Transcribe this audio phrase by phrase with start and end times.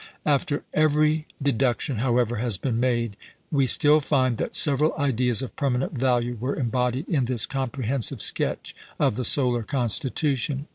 [0.25, 3.15] After every deduction, however, has been made,
[3.51, 8.75] we still find that several ideas of permanent value were embodied in this comprehensive sketch
[8.97, 10.65] of the solar constitution.